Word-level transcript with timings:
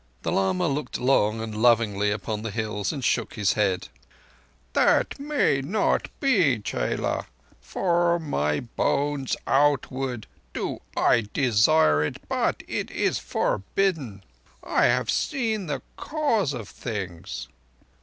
The 0.23 0.31
lama 0.31 0.67
looked 0.67 0.97
long 0.99 1.41
and 1.41 1.55
lovingly 1.55 2.09
upon 2.09 2.41
the 2.41 2.49
hills 2.49 2.91
and 2.91 3.03
shook 3.03 3.35
his 3.35 3.53
head. 3.53 3.87
"That 4.73 5.19
may 5.19 5.61
not 5.61 6.09
be, 6.19 6.57
chela. 6.57 7.27
From 7.61 8.27
my 8.27 8.61
bones 8.61 9.37
outward 9.45 10.25
I 10.97 11.21
do 11.21 11.29
desire 11.35 12.03
it, 12.03 12.17
but 12.27 12.63
it 12.67 12.89
is 12.89 13.19
forbidden. 13.19 14.23
I 14.63 14.85
have 14.85 15.11
seen 15.11 15.67
the 15.67 15.83
Cause 15.97 16.53
of 16.53 16.67
Things." 16.67 17.47